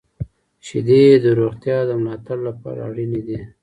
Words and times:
•شیدې 0.65 1.01
د 1.23 1.25
روغتیا 1.39 1.77
د 1.89 1.91
ملاتړ 2.03 2.37
لپاره 2.49 2.79
اړینې 2.89 3.21
دي. 3.27 3.39